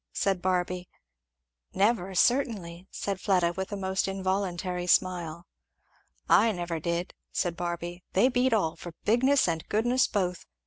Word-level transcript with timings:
said 0.13 0.41
Barby. 0.41 0.89
"Never, 1.75 2.15
certainly," 2.15 2.87
said 2.89 3.21
Fleda 3.21 3.53
with 3.53 3.71
a 3.71 3.77
most 3.77 4.07
involuntary 4.07 4.87
smile. 4.87 5.45
"I 6.27 6.51
never 6.53 6.79
did," 6.79 7.13
said 7.31 7.55
Barby. 7.55 8.03
"They 8.13 8.27
beat 8.27 8.51
all, 8.51 8.75
for 8.75 8.95
bigness 9.05 9.47
and 9.47 9.63
goodness 9.69 10.07
both. 10.07 10.47